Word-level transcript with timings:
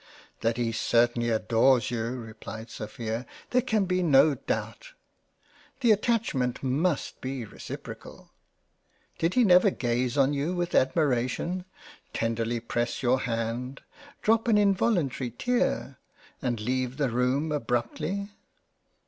"That 0.41 0.57
he 0.57 0.71
certainly 0.71 1.29
adores 1.29 1.91
you 1.91 2.03
(replied 2.15 2.71
Sophia) 2.71 3.23
there 3.51 3.61
can 3.61 3.85
be 3.85 4.01
no 4.01 4.33
doubt—. 4.33 4.93
The 5.81 5.91
Attachment 5.91 6.63
must 6.63 7.21
be 7.21 7.45
reciprocal. 7.45 8.31
Did 9.19 9.35
he 9.35 9.43
never 9.43 9.69
gaze 9.69 10.17
on 10.17 10.33
you 10.33 10.55
with 10.55 10.73
admiration— 10.73 11.65
tenderly 12.15 12.59
press 12.59 13.03
your 13.03 13.19
hand— 13.19 13.81
drop 14.23 14.47
an 14.47 14.57
involantary 14.57 15.37
tear— 15.37 15.99
and 16.41 16.59
leave 16.59 16.97
the 16.97 17.09
room 17.11 17.51
abruptly 17.51 18.31